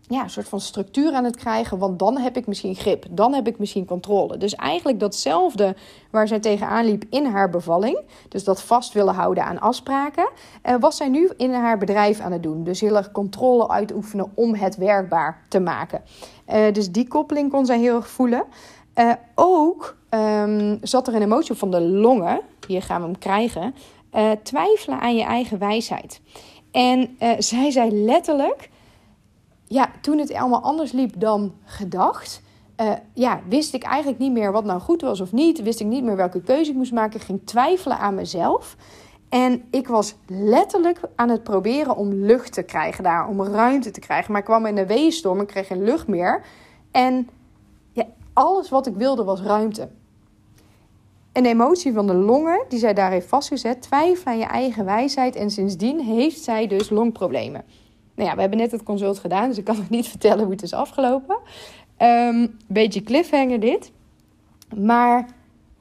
ja, 0.10 0.24
een 0.24 0.30
soort 0.30 0.50
van 0.50 0.60
structuur 0.60 1.14
aan 1.14 1.24
het 1.24 1.36
krijgen. 1.36 1.78
Want 1.78 2.00
dan 2.00 2.18
heb 2.18 2.38
ik 2.38 2.48
misschien 2.48 2.76
grip. 2.76 3.06
Dan 3.10 3.34
heb 3.34 3.48
ik 3.48 3.60
misschien 3.60 3.86
controle. 3.86 4.38
Dus 4.38 4.56
eigenlijk 4.56 5.00
datzelfde 5.00 5.76
waar 6.10 6.28
zij 6.28 6.40
tegenaan 6.40 6.86
liep 6.86 7.04
in 7.10 7.26
haar 7.26 7.50
bevalling. 7.50 8.02
Dus 8.30 8.44
dat 8.44 8.62
vast 8.62 8.94
willen 8.94 9.14
houden 9.14 9.44
aan 9.46 9.60
afspraken. 9.60 10.30
Uh, 10.66 10.76
was 10.80 10.98
zij 10.98 11.08
nu 11.08 11.30
in 11.38 11.54
haar 11.54 11.78
bedrijf 11.78 12.20
aan 12.20 12.32
het 12.32 12.44
doen. 12.44 12.64
Dus 12.64 12.82
heel 12.82 12.98
erg 12.98 13.12
controle 13.12 13.70
uitoefenen 13.70 14.32
om 14.34 14.56
het 14.56 14.76
werkbaar 14.76 15.42
te 15.50 15.60
maken. 15.60 16.02
Uh, 16.48 16.74
dus 16.74 16.92
die 16.92 17.08
koppeling 17.08 17.52
kon 17.52 17.66
zij 17.66 17.80
heel 17.80 17.96
erg 17.96 18.10
voelen. 18.10 18.44
Uh, 18.96 19.12
ook 19.36 19.98
um, 20.10 20.78
zat 20.82 21.08
er 21.08 21.16
een 21.16 21.22
emotie 21.22 21.56
van 21.56 21.72
de 21.72 21.82
longen. 21.82 22.42
Hier 22.68 22.82
gaan 22.82 23.02
we 23.02 23.08
hem 23.08 23.18
krijgen. 23.18 23.76
twijfelen 24.44 25.00
aan 25.00 25.16
je 25.16 25.24
eigen 25.24 25.60
wijsheid. 25.60 26.22
En 26.72 27.18
zij 27.38 27.72
zei 27.72 27.92
letterlijk 28.06 28.70
ja, 29.70 29.92
toen 30.02 30.18
het 30.18 30.34
allemaal 30.34 30.62
anders 30.62 30.92
liep 30.92 31.20
dan 31.20 31.54
gedacht, 31.64 32.42
uh, 32.82 32.92
ja, 33.14 33.42
wist 33.50 33.74
ik 33.74 33.84
eigenlijk 33.84 34.20
niet 34.20 34.32
meer 34.32 34.52
wat 34.52 34.66
nou 34.66 34.80
goed 34.80 35.02
was 35.02 35.22
of 35.22 35.32
niet. 35.32 35.64
Wist 35.64 35.80
ik 35.80 35.88
niet 35.88 36.04
meer 36.04 36.16
welke 36.16 36.42
keuze 36.42 36.72
ik 36.72 36.78
moest 36.78 36.92
maken. 36.92 37.20
Ik 37.20 37.26
ging 37.26 37.42
twijfelen 37.46 37.98
aan 37.98 38.16
mezelf. 38.16 38.76
En 39.30 39.64
ik 39.72 39.88
was 39.88 40.16
letterlijk 40.28 41.00
aan 41.16 41.30
het 41.30 41.44
proberen 41.44 41.96
om 41.96 42.14
lucht 42.14 42.54
te 42.54 42.64
krijgen 42.64 43.04
daar, 43.04 43.28
om 43.28 43.44
ruimte 43.44 43.92
te 43.92 44.00
krijgen. 44.00 44.32
Maar 44.32 44.42
ik 44.42 44.48
kwam 44.48 44.66
in 44.66 44.78
een 44.78 44.88
weeënstorm, 44.88 45.42
ik 45.42 45.48
kreeg 45.48 45.68
geen 45.68 45.84
lucht 45.84 46.08
meer. 46.08 46.46
En 46.92 47.30
ja, 47.92 48.06
alles 48.34 48.70
wat 48.70 48.88
ik 48.88 48.96
wilde 48.96 49.24
was 49.24 49.42
ruimte. 49.42 49.90
Een 51.34 51.46
emotie 51.46 51.94
van 51.94 52.08
de 52.08 52.14
longen, 52.14 52.66
die 52.70 52.80
zij 52.80 52.94
daar 52.94 53.12
heeft 53.12 53.28
vastgezet, 53.28 53.82
twijfel 53.82 54.32
aan 54.32 54.38
je 54.38 54.46
eigen 54.46 54.86
wijsheid. 54.86 55.36
En 55.36 55.52
sindsdien 55.52 56.00
heeft 56.00 56.44
zij 56.44 56.68
dus 56.68 56.90
longproblemen. 56.90 57.64
Nou 58.20 58.32
ja, 58.32 58.36
we 58.36 58.42
hebben 58.42 58.60
net 58.60 58.72
het 58.72 58.84
consult 58.84 59.20
gedaan, 59.20 59.48
dus 59.48 59.58
ik 59.58 59.64
kan 59.64 59.78
nog 59.80 59.90
niet 59.90 60.08
vertellen 60.08 60.44
hoe 60.44 60.52
het 60.52 60.64
is 60.64 60.74
afgelopen. 60.74 61.38
Um, 62.02 62.58
beetje 62.68 63.04
cliffhanger 63.04 63.60
dit. 63.60 63.92
Maar 64.76 65.30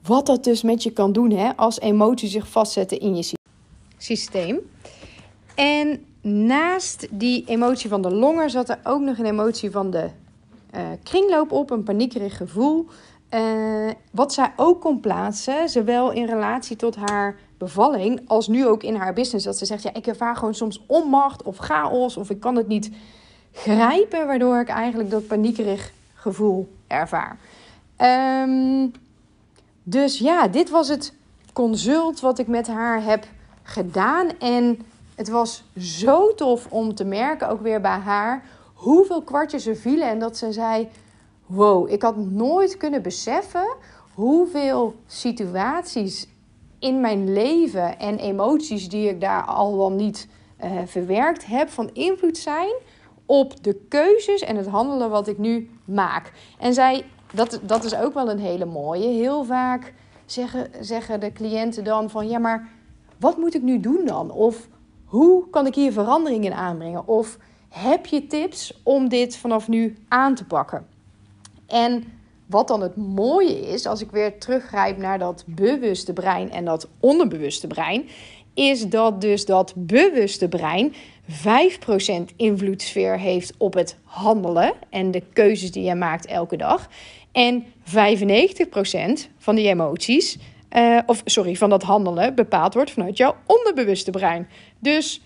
wat 0.02 0.26
dat 0.26 0.44
dus 0.44 0.62
met 0.62 0.82
je 0.82 0.90
kan 0.90 1.12
doen 1.12 1.30
hè, 1.30 1.56
als 1.56 1.80
emoties 1.80 2.32
zich 2.32 2.48
vastzetten 2.48 3.00
in 3.00 3.16
je 3.16 3.32
systeem. 3.96 4.58
En 5.54 6.04
naast 6.22 7.08
die 7.10 7.44
emotie 7.46 7.88
van 7.88 8.02
de 8.02 8.10
longen 8.10 8.50
zat 8.50 8.68
er 8.68 8.78
ook 8.82 9.00
nog 9.00 9.18
een 9.18 9.24
emotie 9.24 9.70
van 9.70 9.90
de 9.90 10.10
uh, 10.74 10.80
kringloop 11.02 11.52
op, 11.52 11.70
een 11.70 11.82
paniekerig 11.82 12.36
gevoel. 12.36 12.86
Uh, 13.34 13.90
wat 14.12 14.32
zij 14.32 14.52
ook 14.56 14.80
kon 14.80 15.00
plaatsen, 15.00 15.68
zowel 15.68 16.10
in 16.10 16.26
relatie 16.26 16.76
tot 16.76 16.96
haar 16.96 17.36
bevalling, 17.58 18.20
als 18.26 18.48
nu 18.48 18.66
ook 18.66 18.82
in 18.82 18.94
haar 18.94 19.12
business. 19.12 19.44
Dat 19.44 19.58
ze 19.58 19.64
zegt, 19.64 19.82
ja, 19.82 19.94
ik 19.94 20.06
ervaar 20.06 20.36
gewoon 20.36 20.54
soms 20.54 20.82
onmacht 20.86 21.42
of 21.42 21.56
chaos 21.56 22.16
of 22.16 22.30
ik 22.30 22.40
kan 22.40 22.56
het 22.56 22.68
niet 22.68 22.90
grijpen, 23.52 24.26
waardoor 24.26 24.60
ik 24.60 24.68
eigenlijk 24.68 25.10
dat 25.10 25.26
paniekerig 25.26 25.92
gevoel 26.14 26.68
ervaar. 26.86 27.38
Um, 28.46 28.92
dus 29.82 30.18
ja, 30.18 30.48
dit 30.48 30.70
was 30.70 30.88
het 30.88 31.12
consult 31.52 32.20
wat 32.20 32.38
ik 32.38 32.46
met 32.46 32.66
haar 32.66 33.02
heb 33.02 33.26
gedaan. 33.62 34.38
En 34.38 34.78
het 35.14 35.28
was 35.28 35.64
zo 35.78 36.34
tof 36.34 36.66
om 36.70 36.94
te 36.94 37.04
merken, 37.04 37.48
ook 37.48 37.60
weer 37.60 37.80
bij 37.80 37.98
haar, 37.98 38.44
hoeveel 38.74 39.22
kwartjes 39.22 39.66
er 39.66 39.76
vielen. 39.76 40.08
En 40.08 40.18
dat 40.18 40.36
ze 40.36 40.52
zei: 40.52 40.88
Wow, 41.46 41.90
ik 41.90 42.02
had 42.02 42.16
nooit 42.16 42.76
kunnen 42.76 43.02
beseffen 43.02 43.76
hoeveel 44.14 44.94
situaties 45.06 46.28
in 46.78 47.00
mijn 47.00 47.32
leven 47.32 47.98
en 47.98 48.18
emoties 48.18 48.88
die 48.88 49.08
ik 49.08 49.20
daar 49.20 49.44
al 49.44 49.76
wel 49.76 49.92
niet 49.92 50.28
uh, 50.64 50.70
verwerkt 50.84 51.46
heb, 51.46 51.68
van 51.68 51.90
invloed 51.92 52.38
zijn 52.38 52.72
op 53.26 53.64
de 53.64 53.74
keuzes 53.88 54.40
en 54.40 54.56
het 54.56 54.66
handelen 54.66 55.10
wat 55.10 55.28
ik 55.28 55.38
nu 55.38 55.70
maak. 55.84 56.32
En 56.58 56.74
zij, 56.74 57.04
dat, 57.32 57.60
dat 57.62 57.84
is 57.84 57.94
ook 57.94 58.14
wel 58.14 58.30
een 58.30 58.38
hele 58.38 58.64
mooie. 58.64 59.06
Heel 59.06 59.44
vaak 59.44 59.94
zeggen, 60.26 60.70
zeggen 60.80 61.20
de 61.20 61.32
cliënten 61.32 61.84
dan 61.84 62.10
van 62.10 62.28
ja, 62.28 62.38
maar 62.38 62.68
wat 63.18 63.36
moet 63.36 63.54
ik 63.54 63.62
nu 63.62 63.80
doen 63.80 64.04
dan? 64.04 64.30
Of 64.30 64.68
hoe 65.04 65.50
kan 65.50 65.66
ik 65.66 65.74
hier 65.74 65.92
veranderingen 65.92 66.54
aanbrengen? 66.54 67.06
Of 67.06 67.38
heb 67.68 68.06
je 68.06 68.26
tips 68.26 68.80
om 68.82 69.08
dit 69.08 69.36
vanaf 69.36 69.68
nu 69.68 69.96
aan 70.08 70.34
te 70.34 70.44
pakken? 70.44 70.86
En 71.66 72.04
wat 72.48 72.68
dan 72.68 72.80
het 72.80 72.96
mooie 72.96 73.60
is, 73.60 73.86
als 73.86 74.00
ik 74.00 74.10
weer 74.10 74.38
teruggrijp 74.38 74.96
naar 74.96 75.18
dat 75.18 75.44
bewuste 75.46 76.12
brein 76.12 76.50
en 76.50 76.64
dat 76.64 76.88
onderbewuste 77.00 77.66
brein, 77.66 78.08
is 78.54 78.88
dat 78.88 79.20
dus 79.20 79.44
dat 79.44 79.72
bewuste 79.76 80.48
brein 80.48 80.94
5% 80.94 80.94
invloedssfeer 82.36 83.18
heeft 83.18 83.54
op 83.58 83.74
het 83.74 83.96
handelen 84.02 84.72
en 84.90 85.10
de 85.10 85.22
keuzes 85.32 85.72
die 85.72 85.84
je 85.84 85.94
maakt 85.94 86.26
elke 86.26 86.56
dag. 86.56 86.88
En 87.32 87.64
95% 87.64 87.66
van 89.38 89.54
die 89.54 89.68
emoties, 89.68 90.38
uh, 90.72 90.98
of 91.06 91.22
sorry, 91.24 91.54
van 91.54 91.70
dat 91.70 91.82
handelen 91.82 92.34
bepaald 92.34 92.74
wordt 92.74 92.90
vanuit 92.90 93.16
jouw 93.16 93.36
onderbewuste 93.46 94.10
brein. 94.10 94.48
Dus 94.78 95.20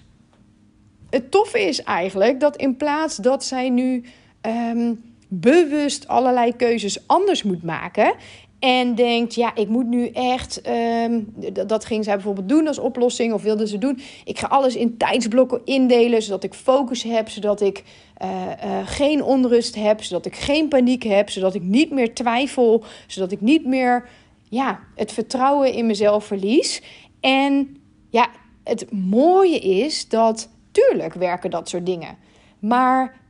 het 1.10 1.30
toffe 1.30 1.60
is 1.60 1.82
eigenlijk 1.82 2.40
dat 2.40 2.56
in 2.56 2.76
plaats 2.76 3.16
dat 3.16 3.44
zij 3.44 3.70
nu. 3.70 4.04
Um, 4.46 5.11
bewust 5.40 6.08
allerlei 6.08 6.56
keuzes 6.56 7.06
anders 7.06 7.42
moet 7.42 7.62
maken. 7.62 8.14
En 8.58 8.94
denkt, 8.94 9.34
ja, 9.34 9.54
ik 9.54 9.68
moet 9.68 9.86
nu 9.86 10.08
echt. 10.08 10.60
Ehm, 10.60 11.20
dat 11.66 11.84
ging 11.84 12.04
zij 12.04 12.14
bijvoorbeeld 12.14 12.48
doen 12.48 12.66
als 12.66 12.78
oplossing, 12.78 13.32
of 13.32 13.42
wilde 13.42 13.66
ze 13.66 13.78
doen. 13.78 14.00
Ik 14.24 14.38
ga 14.38 14.46
alles 14.46 14.76
in 14.76 14.96
tijdsblokken 14.96 15.60
indelen, 15.64 16.22
zodat 16.22 16.44
ik 16.44 16.54
focus 16.54 17.02
heb, 17.02 17.28
zodat 17.28 17.60
ik 17.60 17.82
uh, 18.22 18.28
uh, 18.64 18.78
geen 18.84 19.22
onrust 19.22 19.74
heb, 19.74 20.02
zodat 20.02 20.26
ik 20.26 20.36
geen 20.36 20.68
paniek 20.68 21.02
heb, 21.02 21.30
zodat 21.30 21.54
ik 21.54 21.62
niet 21.62 21.90
meer 21.90 22.14
twijfel, 22.14 22.84
zodat 23.06 23.32
ik 23.32 23.40
niet 23.40 23.66
meer 23.66 24.08
ja, 24.48 24.80
het 24.94 25.12
vertrouwen 25.12 25.72
in 25.72 25.86
mezelf 25.86 26.24
verlies. 26.24 26.82
En 27.20 27.76
ja, 28.10 28.28
het 28.64 28.92
mooie 28.92 29.58
is 29.58 30.08
dat, 30.08 30.48
tuurlijk 30.70 31.14
werken 31.14 31.50
dat 31.50 31.68
soort 31.68 31.86
dingen. 31.86 32.16
Maar 32.58 33.20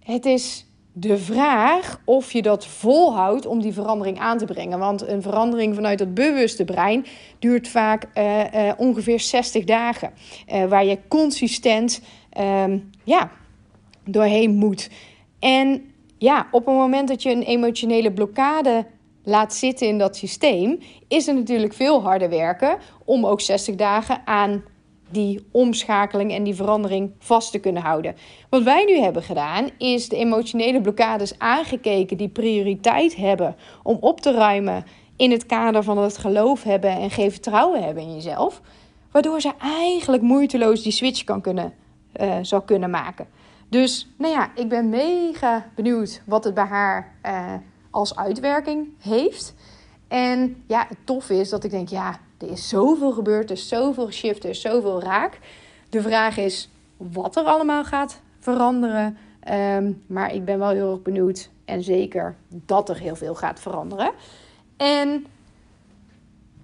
het 0.00 0.24
is 0.24 0.65
de 0.98 1.18
vraag 1.18 2.00
of 2.04 2.32
je 2.32 2.42
dat 2.42 2.66
volhoudt 2.66 3.46
om 3.46 3.60
die 3.60 3.72
verandering 3.72 4.18
aan 4.18 4.38
te 4.38 4.44
brengen. 4.44 4.78
Want 4.78 5.08
een 5.08 5.22
verandering 5.22 5.74
vanuit 5.74 5.98
het 5.98 6.14
bewuste 6.14 6.64
brein 6.64 7.06
duurt 7.38 7.68
vaak 7.68 8.06
uh, 8.14 8.38
uh, 8.54 8.72
ongeveer 8.76 9.20
60 9.20 9.64
dagen. 9.64 10.12
Uh, 10.52 10.64
waar 10.64 10.84
je 10.84 10.98
consistent 11.08 12.00
ehm, 12.30 12.78
ja, 13.04 13.30
doorheen 14.04 14.54
moet. 14.54 14.90
En 15.38 15.92
ja, 16.18 16.46
op 16.50 16.66
het 16.66 16.74
moment 16.74 17.08
dat 17.08 17.22
je 17.22 17.30
een 17.30 17.42
emotionele 17.42 18.12
blokkade 18.12 18.86
laat 19.22 19.54
zitten 19.54 19.86
in 19.86 19.98
dat 19.98 20.16
systeem, 20.16 20.78
is 21.08 21.26
het 21.26 21.36
natuurlijk 21.36 21.74
veel 21.74 22.02
harder 22.02 22.28
werken 22.28 22.78
om 23.04 23.26
ook 23.26 23.40
60 23.40 23.74
dagen 23.74 24.22
aan 24.24 24.62
die 25.10 25.46
omschakeling 25.50 26.32
en 26.32 26.42
die 26.42 26.54
verandering 26.54 27.10
vast 27.18 27.52
te 27.52 27.58
kunnen 27.58 27.82
houden. 27.82 28.16
Wat 28.48 28.62
wij 28.62 28.84
nu 28.84 28.98
hebben 28.98 29.22
gedaan, 29.22 29.68
is 29.78 30.08
de 30.08 30.16
emotionele 30.16 30.80
blokkades 30.80 31.38
aangekeken 31.38 32.16
die 32.16 32.28
prioriteit 32.28 33.16
hebben 33.16 33.56
om 33.82 33.96
op 34.00 34.20
te 34.20 34.32
ruimen 34.32 34.84
in 35.16 35.30
het 35.30 35.46
kader 35.46 35.82
van 35.82 35.98
het 35.98 36.18
geloof 36.18 36.62
hebben 36.62 36.90
en 36.90 37.10
geen 37.10 37.30
vertrouwen 37.30 37.82
hebben 37.84 38.02
in 38.02 38.14
jezelf. 38.14 38.60
Waardoor 39.10 39.40
ze 39.40 39.52
eigenlijk 39.60 40.22
moeiteloos 40.22 40.82
die 40.82 40.92
switch 40.92 41.24
kan 41.24 41.40
kunnen, 41.40 41.72
uh, 42.20 42.34
zou 42.42 42.62
kunnen 42.62 42.90
maken. 42.90 43.26
Dus 43.68 44.08
nou 44.18 44.32
ja, 44.32 44.50
ik 44.54 44.68
ben 44.68 44.88
mega 44.88 45.70
benieuwd 45.74 46.22
wat 46.26 46.44
het 46.44 46.54
bij 46.54 46.64
haar 46.64 47.14
uh, 47.26 47.52
als 47.90 48.16
uitwerking 48.16 48.88
heeft. 48.98 49.54
En 50.08 50.62
ja, 50.66 50.86
het 50.88 50.98
tof 51.04 51.30
is 51.30 51.48
dat 51.48 51.64
ik 51.64 51.70
denk, 51.70 51.88
ja, 51.88 52.18
er 52.38 52.50
is 52.50 52.68
zoveel 52.68 53.12
gebeurd, 53.12 53.50
er 53.50 53.56
is 53.56 53.68
zoveel 53.68 54.10
shift, 54.10 54.44
er 54.44 54.50
is 54.50 54.60
zoveel 54.60 55.02
raak. 55.02 55.38
De 55.90 56.02
vraag 56.02 56.36
is 56.36 56.70
wat 56.96 57.36
er 57.36 57.44
allemaal 57.44 57.84
gaat 57.84 58.20
veranderen. 58.38 59.18
Um, 59.50 60.02
maar 60.06 60.34
ik 60.34 60.44
ben 60.44 60.58
wel 60.58 60.68
heel 60.68 60.90
erg 60.90 61.02
benieuwd 61.02 61.50
en 61.64 61.82
zeker 61.82 62.36
dat 62.48 62.88
er 62.88 62.98
heel 62.98 63.16
veel 63.16 63.34
gaat 63.34 63.60
veranderen. 63.60 64.10
En 64.76 65.26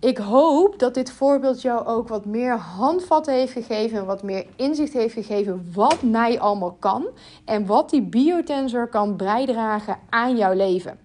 ik 0.00 0.18
hoop 0.18 0.78
dat 0.78 0.94
dit 0.94 1.10
voorbeeld 1.10 1.62
jou 1.62 1.86
ook 1.86 2.08
wat 2.08 2.24
meer 2.24 2.56
handvatten 2.56 3.34
heeft 3.34 3.52
gegeven, 3.52 4.06
wat 4.06 4.22
meer 4.22 4.46
inzicht 4.56 4.92
heeft 4.92 5.14
gegeven 5.14 5.70
wat 5.74 6.02
Nij 6.02 6.40
allemaal 6.40 6.76
kan 6.78 7.06
en 7.44 7.66
wat 7.66 7.90
die 7.90 8.02
biotensor 8.02 8.88
kan 8.88 9.16
bijdragen 9.16 9.98
aan 10.08 10.36
jouw 10.36 10.52
leven. 10.54 10.98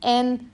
En 0.00 0.50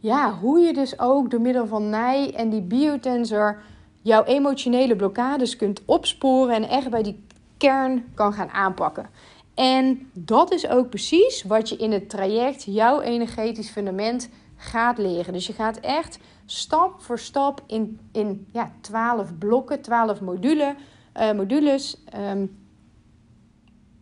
ja, 0.00 0.38
hoe 0.38 0.58
je 0.58 0.72
dus 0.72 0.98
ook 0.98 1.30
door 1.30 1.40
middel 1.40 1.66
van 1.66 1.88
Nij 1.88 2.34
en 2.34 2.50
die 2.50 2.62
biotensor 2.62 3.62
jouw 4.02 4.24
emotionele 4.24 4.96
blokkades 4.96 5.56
kunt 5.56 5.82
opsporen 5.84 6.54
en 6.54 6.68
echt 6.68 6.90
bij 6.90 7.02
die 7.02 7.24
kern 7.56 8.04
kan 8.14 8.32
gaan 8.32 8.48
aanpakken. 8.48 9.10
En 9.54 10.10
dat 10.12 10.52
is 10.52 10.68
ook 10.68 10.88
precies 10.88 11.42
wat 11.42 11.68
je 11.68 11.76
in 11.76 11.92
het 11.92 12.08
traject, 12.08 12.64
jouw 12.64 13.00
energetisch 13.00 13.70
fundament, 13.70 14.28
gaat 14.56 14.98
leren. 14.98 15.32
Dus 15.32 15.46
je 15.46 15.52
gaat 15.52 15.80
echt 15.80 16.18
stap 16.46 17.02
voor 17.02 17.18
stap 17.18 17.62
in, 17.66 18.00
in 18.12 18.46
ja, 18.52 18.72
12 18.80 19.38
blokken, 19.38 19.80
12 19.80 20.20
module, 20.20 20.74
uh, 21.16 21.32
modules 21.32 22.04
um, 22.16 22.58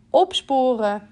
opsporen. 0.09 1.09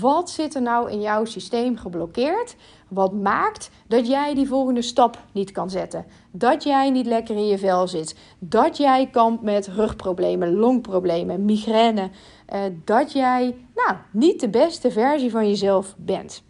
Wat 0.00 0.30
zit 0.30 0.54
er 0.54 0.62
nou 0.62 0.90
in 0.90 1.00
jouw 1.00 1.24
systeem 1.24 1.76
geblokkeerd? 1.76 2.56
Wat 2.88 3.12
maakt 3.12 3.70
dat 3.86 4.06
jij 4.06 4.34
die 4.34 4.48
volgende 4.48 4.82
stap 4.82 5.18
niet 5.32 5.50
kan 5.50 5.70
zetten? 5.70 6.06
Dat 6.30 6.62
jij 6.62 6.90
niet 6.90 7.06
lekker 7.06 7.36
in 7.36 7.46
je 7.46 7.58
vel 7.58 7.88
zit? 7.88 8.16
Dat 8.38 8.76
jij 8.76 9.08
kampt 9.10 9.42
met 9.42 9.68
rugproblemen, 9.68 10.54
longproblemen, 10.54 11.44
migraine? 11.44 12.10
Uh, 12.54 12.60
dat 12.84 13.12
jij 13.12 13.56
nou, 13.74 13.96
niet 14.10 14.40
de 14.40 14.48
beste 14.48 14.90
versie 14.90 15.30
van 15.30 15.48
jezelf 15.48 15.94
bent. 15.98 16.42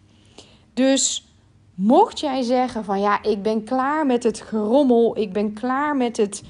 Dus 0.75 1.35
mocht 1.75 2.21
jij 2.21 2.43
zeggen 2.43 2.85
van 2.85 3.00
ja, 3.00 3.23
ik 3.23 3.43
ben 3.43 3.64
klaar 3.64 4.07
met 4.07 4.23
het 4.23 4.41
gerommel, 4.41 5.19
ik 5.19 5.33
ben 5.33 5.53
klaar 5.53 5.97
met 5.97 6.17
het 6.17 6.43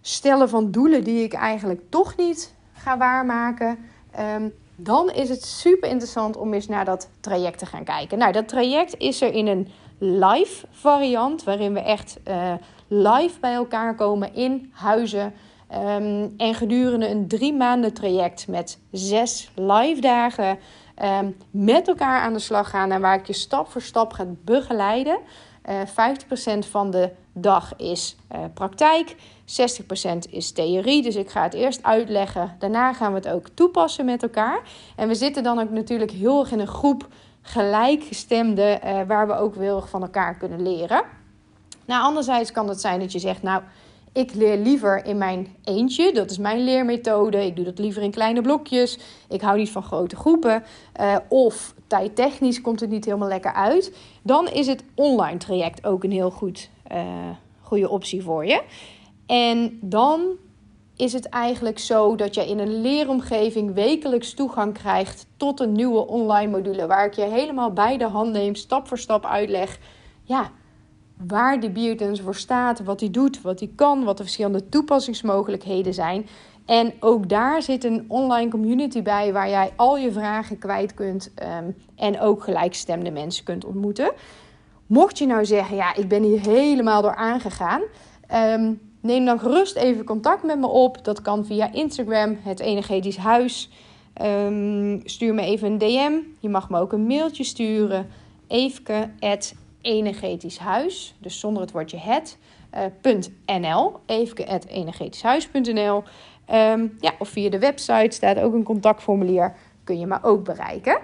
stellen 0.00 0.48
van 0.48 0.70
doelen 0.70 1.04
die 1.04 1.22
ik 1.22 1.32
eigenlijk 1.32 1.82
toch 1.88 2.16
niet 2.16 2.54
ga 2.72 2.98
waarmaken. 2.98 3.78
Um, 4.18 4.52
dan 4.82 5.10
is 5.10 5.28
het 5.28 5.44
super 5.44 5.88
interessant 5.88 6.36
om 6.36 6.54
eens 6.54 6.68
naar 6.68 6.84
dat 6.84 7.08
traject 7.20 7.58
te 7.58 7.66
gaan 7.66 7.84
kijken. 7.84 8.18
Nou, 8.18 8.32
dat 8.32 8.48
traject 8.48 8.94
is 8.98 9.20
er 9.20 9.32
in 9.32 9.46
een 9.46 9.68
live 9.98 10.66
variant, 10.70 11.44
waarin 11.44 11.72
we 11.72 11.80
echt 11.80 12.18
uh, 12.28 12.52
live 12.88 13.40
bij 13.40 13.54
elkaar 13.54 13.94
komen 13.94 14.34
in 14.34 14.70
huizen. 14.74 15.34
Um, 15.74 16.34
en 16.36 16.54
gedurende 16.54 17.08
een 17.08 17.28
drie 17.28 17.54
maanden 17.54 17.92
traject 17.92 18.48
met 18.48 18.78
zes 18.90 19.50
live 19.54 20.00
dagen 20.00 20.58
um, 21.02 21.36
met 21.50 21.88
elkaar 21.88 22.20
aan 22.20 22.32
de 22.32 22.38
slag 22.38 22.70
gaan 22.70 22.90
en 22.90 23.00
waar 23.00 23.18
ik 23.18 23.26
je 23.26 23.32
stap 23.32 23.70
voor 23.70 23.82
stap 23.82 24.12
ga 24.12 24.26
begeleiden. 24.44 25.18
Uh, 25.68 25.80
eh, 25.80 26.16
50% 26.64 26.68
van 26.70 26.90
de 26.90 27.10
dag 27.32 27.76
is 27.76 28.16
uh, 28.32 28.38
praktijk, 28.54 29.14
60% 29.14 29.14
is 30.30 30.52
theorie. 30.52 31.02
Dus 31.02 31.16
ik 31.16 31.30
ga 31.30 31.42
het 31.42 31.54
eerst 31.54 31.82
uitleggen. 31.82 32.56
Daarna 32.58 32.92
gaan 32.92 33.12
we 33.12 33.18
het 33.18 33.28
ook 33.28 33.48
toepassen 33.48 34.04
met 34.04 34.22
elkaar. 34.22 34.60
En 34.96 35.08
we 35.08 35.14
zitten 35.14 35.42
dan 35.42 35.60
ook 35.60 35.70
natuurlijk 35.70 36.10
heel 36.10 36.40
erg 36.40 36.52
in 36.52 36.60
een 36.60 36.66
groep 36.66 37.08
gelijkgestemden, 37.42 38.80
uh, 38.84 39.00
waar 39.06 39.26
we 39.26 39.34
ook 39.34 39.54
heel 39.54 39.76
erg 39.76 39.88
van 39.88 40.02
elkaar 40.02 40.36
kunnen 40.36 40.62
leren. 40.62 41.02
Nou, 41.84 42.02
anderzijds 42.02 42.52
kan 42.52 42.68
het 42.68 42.80
zijn 42.80 43.00
dat 43.00 43.12
je 43.12 43.18
zegt, 43.18 43.42
nou, 43.42 43.62
ik 44.12 44.34
leer 44.34 44.58
liever 44.58 45.04
in 45.04 45.18
mijn 45.18 45.56
eentje. 45.64 46.12
Dat 46.12 46.30
is 46.30 46.38
mijn 46.38 46.64
leermethode. 46.64 47.46
Ik 47.46 47.56
doe 47.56 47.64
dat 47.64 47.78
liever 47.78 48.02
in 48.02 48.10
kleine 48.10 48.40
blokjes. 48.40 48.98
Ik 49.28 49.40
hou 49.40 49.58
niet 49.58 49.70
van 49.70 49.82
grote 49.82 50.16
groepen. 50.16 50.62
Of 51.28 51.74
tijdtechnisch 51.90 52.60
komt 52.60 52.80
het 52.80 52.90
niet 52.90 53.04
helemaal 53.04 53.28
lekker 53.28 53.52
uit. 53.52 53.96
Dan 54.22 54.48
is 54.48 54.66
het 54.66 54.84
online 54.94 55.38
traject 55.38 55.86
ook 55.86 56.04
een 56.04 56.12
heel 56.12 56.30
goed, 56.30 56.70
uh, 56.92 56.98
goede 57.60 57.88
optie 57.88 58.22
voor 58.22 58.46
je. 58.46 58.62
En 59.26 59.78
dan 59.80 60.20
is 60.96 61.12
het 61.12 61.28
eigenlijk 61.28 61.78
zo 61.78 62.16
dat 62.16 62.34
je 62.34 62.48
in 62.48 62.58
een 62.58 62.80
leeromgeving 62.80 63.74
wekelijks 63.74 64.34
toegang 64.34 64.74
krijgt 64.74 65.26
tot 65.36 65.60
een 65.60 65.72
nieuwe 65.72 66.06
online 66.06 66.50
module. 66.50 66.86
Waar 66.86 67.06
ik 67.06 67.14
je 67.14 67.24
helemaal 67.24 67.72
bij 67.72 67.96
de 67.96 68.08
hand 68.08 68.32
neem, 68.32 68.54
stap 68.54 68.88
voor 68.88 68.98
stap 68.98 69.24
uitleg. 69.24 69.78
Ja, 70.22 70.50
waar 71.26 71.60
die 71.60 71.70
biotense 71.70 72.22
voor 72.22 72.34
staat, 72.34 72.84
wat 72.84 73.00
hij 73.00 73.10
doet, 73.10 73.42
wat 73.42 73.60
hij 73.60 73.70
kan, 73.74 74.04
wat 74.04 74.16
de 74.16 74.22
verschillende 74.22 74.68
toepassingsmogelijkheden 74.68 75.94
zijn. 75.94 76.26
En 76.66 76.92
ook 77.00 77.28
daar 77.28 77.62
zit 77.62 77.84
een 77.84 78.04
online 78.08 78.50
community 78.50 79.02
bij 79.02 79.32
waar 79.32 79.48
jij 79.48 79.72
al 79.76 79.98
je 79.98 80.12
vragen 80.12 80.58
kwijt 80.58 80.94
kunt 80.94 81.32
um, 81.58 81.76
en 81.96 82.20
ook 82.20 82.44
gelijkstemde 82.44 83.10
mensen 83.10 83.44
kunt 83.44 83.64
ontmoeten. 83.64 84.12
Mocht 84.86 85.18
je 85.18 85.26
nou 85.26 85.44
zeggen, 85.44 85.76
ja, 85.76 85.94
ik 85.94 86.08
ben 86.08 86.22
hier 86.22 86.40
helemaal 86.40 87.02
door 87.02 87.14
aangegaan, 87.14 87.82
um, 88.34 88.80
neem 89.00 89.24
dan 89.24 89.38
gerust 89.38 89.76
even 89.76 90.04
contact 90.04 90.42
met 90.42 90.58
me 90.58 90.66
op. 90.66 91.04
Dat 91.04 91.22
kan 91.22 91.44
via 91.44 91.72
Instagram, 91.72 92.38
het 92.42 92.60
Energetisch 92.60 93.16
Huis. 93.16 93.70
Um, 94.22 95.00
stuur 95.04 95.34
me 95.34 95.42
even 95.42 95.70
een 95.70 95.78
DM. 95.78 96.12
Je 96.38 96.48
mag 96.48 96.70
me 96.70 96.78
ook 96.78 96.92
een 96.92 97.06
mailtje 97.06 97.44
sturen. 97.44 98.08
Eefke 98.46 99.10
energetisch 99.80 100.58
huis, 100.58 101.14
dus 101.18 101.40
zonder 101.40 101.62
het 101.62 101.72
woordje 101.72 101.96
het, 101.98 102.38
uh, 102.74 103.16
.nl, 103.60 103.92
energetischhuis.nl. 104.66 106.02
Um, 106.52 106.96
ja, 107.00 107.12
of 107.18 107.28
via 107.28 107.50
de 107.50 107.58
website 107.58 108.14
staat 108.14 108.38
ook 108.38 108.54
een 108.54 108.62
contactformulier, 108.62 109.54
kun 109.84 109.98
je 109.98 110.06
me 110.06 110.18
ook 110.22 110.44
bereiken. 110.44 110.98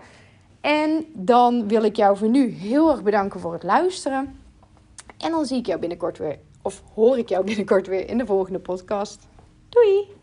En 0.60 1.04
dan 1.14 1.68
wil 1.68 1.82
ik 1.82 1.96
jou 1.96 2.16
voor 2.16 2.28
nu 2.28 2.48
heel 2.48 2.90
erg 2.90 3.02
bedanken 3.02 3.40
voor 3.40 3.52
het 3.52 3.62
luisteren. 3.62 4.40
En 5.18 5.30
dan 5.30 5.46
zie 5.46 5.58
ik 5.58 5.66
jou 5.66 5.80
binnenkort 5.80 6.18
weer, 6.18 6.38
of 6.62 6.82
hoor 6.94 7.18
ik 7.18 7.28
jou 7.28 7.44
binnenkort 7.44 7.86
weer 7.86 8.08
in 8.08 8.18
de 8.18 8.26
volgende 8.26 8.58
podcast. 8.58 9.28
Doei! 9.68 10.15